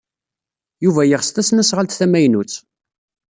[0.83, 2.53] Yuba yeɣs tasnasɣalt tamaynut.